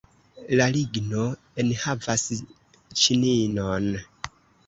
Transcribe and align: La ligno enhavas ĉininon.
La 0.59 0.65
ligno 0.75 1.25
enhavas 1.63 2.25
ĉininon. 3.01 3.87